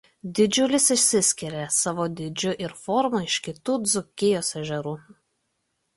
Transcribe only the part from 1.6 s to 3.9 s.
savo dydžiu ir forma iš kitų